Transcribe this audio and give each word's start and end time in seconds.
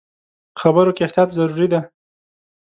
خبرو 0.61 0.91
کې 0.95 1.01
احتیاط 1.05 1.29
ضروري 1.37 1.67
دی. 1.73 1.79